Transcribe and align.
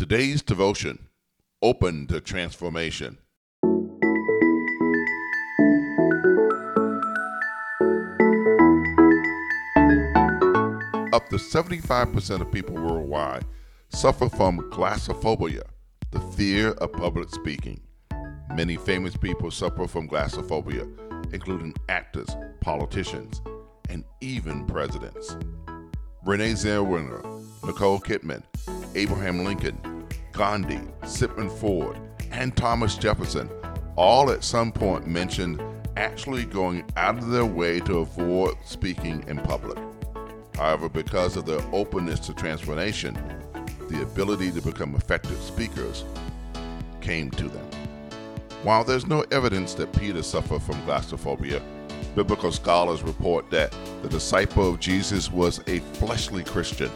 Today's 0.00 0.40
devotion 0.40 1.08
Open 1.60 2.06
to 2.06 2.22
Transformation. 2.22 3.18
Up 11.12 11.28
to 11.28 11.36
75% 11.36 12.40
of 12.40 12.50
people 12.50 12.76
worldwide 12.76 13.44
suffer 13.90 14.30
from 14.30 14.60
glossophobia, 14.70 15.64
the 16.12 16.20
fear 16.34 16.70
of 16.70 16.94
public 16.94 17.28
speaking. 17.28 17.82
Many 18.54 18.76
famous 18.76 19.18
people 19.18 19.50
suffer 19.50 19.86
from 19.86 20.08
glossophobia, 20.08 20.88
including 21.34 21.74
actors, 21.90 22.34
politicians, 22.62 23.42
and 23.90 24.04
even 24.22 24.64
presidents. 24.64 25.36
Renee 26.24 26.52
Zellweger, 26.52 27.22
Nicole 27.66 28.00
Kidman, 28.00 28.42
Abraham 28.94 29.44
Lincoln, 29.44 29.78
Gandhi, 30.40 30.80
Sigmund 31.04 31.52
Freud, 31.52 31.98
and 32.30 32.56
Thomas 32.56 32.96
Jefferson 32.96 33.50
all 33.94 34.30
at 34.30 34.42
some 34.42 34.72
point 34.72 35.06
mentioned 35.06 35.62
actually 35.98 36.46
going 36.46 36.82
out 36.96 37.18
of 37.18 37.28
their 37.28 37.44
way 37.44 37.78
to 37.80 37.98
avoid 37.98 38.54
speaking 38.64 39.22
in 39.28 39.36
public. 39.40 39.76
However, 40.54 40.88
because 40.88 41.36
of 41.36 41.44
their 41.44 41.60
openness 41.72 42.20
to 42.20 42.32
transformation, 42.32 43.18
the 43.90 44.00
ability 44.00 44.50
to 44.52 44.62
become 44.62 44.94
effective 44.94 45.36
speakers 45.42 46.06
came 47.02 47.30
to 47.32 47.46
them. 47.46 47.66
While 48.62 48.84
there's 48.84 49.06
no 49.06 49.26
evidence 49.30 49.74
that 49.74 49.92
Peter 49.92 50.22
suffered 50.22 50.62
from 50.62 50.80
glossophobia, 50.86 51.60
biblical 52.14 52.50
scholars 52.50 53.02
report 53.02 53.50
that 53.50 53.76
the 54.00 54.08
disciple 54.08 54.70
of 54.70 54.80
Jesus 54.80 55.30
was 55.30 55.60
a 55.66 55.80
fleshly 55.80 56.44
Christian 56.44 56.90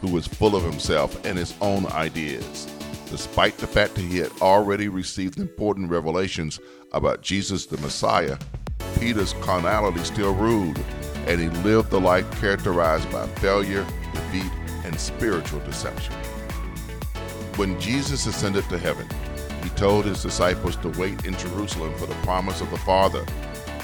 who 0.00 0.08
was 0.08 0.26
full 0.26 0.56
of 0.56 0.62
himself 0.62 1.22
and 1.26 1.36
his 1.36 1.52
own 1.60 1.84
ideas. 1.88 2.72
Despite 3.06 3.56
the 3.58 3.66
fact 3.66 3.94
that 3.94 4.02
he 4.02 4.18
had 4.18 4.32
already 4.40 4.88
received 4.88 5.38
important 5.38 5.90
revelations 5.90 6.58
about 6.92 7.22
Jesus 7.22 7.66
the 7.66 7.78
Messiah, 7.78 8.36
Peter's 8.98 9.34
carnality 9.34 10.02
still 10.04 10.34
ruled, 10.34 10.78
and 11.26 11.40
he 11.40 11.48
lived 11.62 11.92
a 11.92 11.98
life 11.98 12.28
characterized 12.40 13.10
by 13.12 13.26
failure, 13.36 13.86
defeat, 14.12 14.50
and 14.84 14.98
spiritual 14.98 15.60
deception. 15.60 16.14
When 17.56 17.78
Jesus 17.80 18.26
ascended 18.26 18.68
to 18.68 18.78
heaven, 18.78 19.08
he 19.62 19.70
told 19.70 20.04
his 20.04 20.22
disciples 20.22 20.76
to 20.76 20.88
wait 20.98 21.24
in 21.24 21.34
Jerusalem 21.36 21.94
for 21.96 22.06
the 22.06 22.14
promise 22.16 22.60
of 22.60 22.70
the 22.70 22.78
Father 22.78 23.24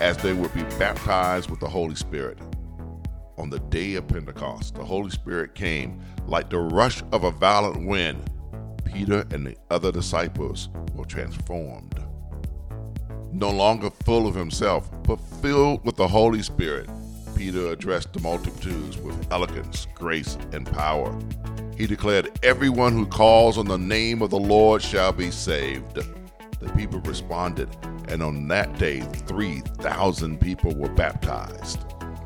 as 0.00 0.16
they 0.16 0.32
would 0.32 0.54
be 0.54 0.62
baptized 0.78 1.50
with 1.50 1.60
the 1.60 1.68
Holy 1.68 1.94
Spirit. 1.94 2.38
On 3.36 3.50
the 3.50 3.60
day 3.60 3.94
of 3.94 4.08
Pentecost, 4.08 4.74
the 4.74 4.84
Holy 4.84 5.10
Spirit 5.10 5.54
came 5.54 6.00
like 6.26 6.50
the 6.50 6.58
rush 6.58 7.02
of 7.12 7.24
a 7.24 7.30
violent 7.30 7.86
wind. 7.86 8.28
Peter 8.98 9.24
and 9.30 9.46
the 9.46 9.56
other 9.70 9.92
disciples 9.92 10.70
were 10.96 11.04
transformed. 11.04 12.04
No 13.32 13.48
longer 13.48 13.90
full 14.02 14.26
of 14.26 14.34
himself, 14.34 14.90
but 15.04 15.20
filled 15.40 15.84
with 15.84 15.94
the 15.94 16.08
Holy 16.08 16.42
Spirit, 16.42 16.90
Peter 17.36 17.68
addressed 17.68 18.12
the 18.12 18.18
multitudes 18.18 18.98
with 18.98 19.30
elegance, 19.30 19.86
grace, 19.94 20.36
and 20.50 20.66
power. 20.66 21.16
He 21.76 21.86
declared, 21.86 22.40
Everyone 22.42 22.92
who 22.92 23.06
calls 23.06 23.56
on 23.56 23.68
the 23.68 23.78
name 23.78 24.20
of 24.20 24.30
the 24.30 24.36
Lord 24.36 24.82
shall 24.82 25.12
be 25.12 25.30
saved. 25.30 26.00
The 26.58 26.68
people 26.70 26.98
responded, 27.02 27.68
and 28.08 28.20
on 28.20 28.48
that 28.48 28.80
day, 28.80 29.02
3,000 29.28 30.40
people 30.40 30.74
were 30.74 30.88
baptized. 30.88 31.78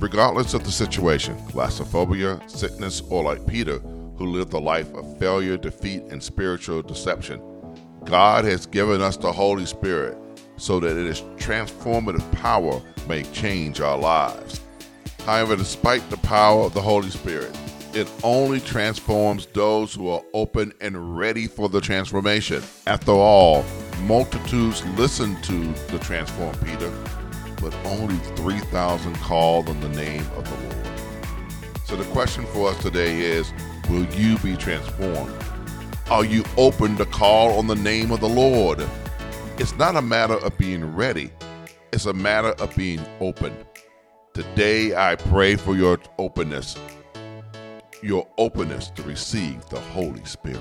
Regardless 0.00 0.54
of 0.54 0.64
the 0.64 0.72
situation, 0.72 1.36
glossophobia, 1.48 2.50
sickness, 2.50 3.02
or 3.10 3.22
like 3.22 3.46
Peter, 3.46 3.82
who 4.16 4.26
lived 4.26 4.52
a 4.52 4.58
life 4.58 4.92
of 4.94 5.18
failure, 5.18 5.56
defeat, 5.56 6.02
and 6.10 6.22
spiritual 6.22 6.82
deception, 6.82 7.42
God 8.04 8.44
has 8.44 8.66
given 8.66 9.00
us 9.00 9.16
the 9.16 9.32
Holy 9.32 9.66
Spirit 9.66 10.16
so 10.56 10.78
that 10.80 10.96
its 10.96 11.20
transformative 11.36 12.30
power 12.32 12.80
may 13.08 13.22
change 13.24 13.80
our 13.80 13.98
lives. 13.98 14.60
However, 15.24 15.56
despite 15.56 16.08
the 16.10 16.18
power 16.18 16.64
of 16.64 16.74
the 16.74 16.82
Holy 16.82 17.10
Spirit, 17.10 17.56
it 17.94 18.10
only 18.22 18.60
transforms 18.60 19.46
those 19.46 19.94
who 19.94 20.08
are 20.08 20.22
open 20.34 20.72
and 20.80 21.16
ready 21.16 21.46
for 21.46 21.68
the 21.68 21.80
transformation. 21.80 22.62
After 22.86 23.12
all, 23.12 23.64
multitudes 24.02 24.84
listened 24.98 25.42
to 25.44 25.72
the 25.92 25.98
transformed 26.00 26.58
Peter, 26.64 26.92
but 27.60 27.74
only 27.86 28.16
3,000 28.36 29.14
called 29.16 29.68
on 29.68 29.80
the 29.80 29.88
name 29.90 30.26
of 30.36 30.44
the 30.44 30.74
Lord. 30.74 31.00
So 31.84 31.96
the 31.96 32.04
question 32.12 32.44
for 32.46 32.70
us 32.70 32.82
today 32.82 33.20
is 33.20 33.52
Will 33.88 34.06
you 34.14 34.38
be 34.38 34.56
transformed? 34.56 35.34
Are 36.10 36.24
you 36.24 36.44
open 36.56 36.96
to 36.96 37.06
call 37.06 37.58
on 37.58 37.66
the 37.66 37.74
name 37.74 38.10
of 38.10 38.20
the 38.20 38.28
Lord? 38.28 38.84
It's 39.58 39.76
not 39.76 39.96
a 39.96 40.02
matter 40.02 40.34
of 40.34 40.56
being 40.58 40.94
ready, 40.94 41.30
it's 41.92 42.06
a 42.06 42.12
matter 42.12 42.50
of 42.60 42.74
being 42.76 43.04
open. 43.20 43.54
Today, 44.32 44.96
I 44.96 45.16
pray 45.16 45.56
for 45.56 45.76
your 45.76 45.98
openness 46.18 46.76
your 48.04 48.28
openness 48.36 48.90
to 48.90 49.02
receive 49.02 49.64
the 49.70 49.80
Holy 49.80 50.24
Spirit. 50.26 50.60